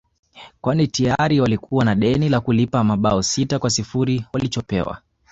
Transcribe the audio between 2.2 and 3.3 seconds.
la kulipa mabao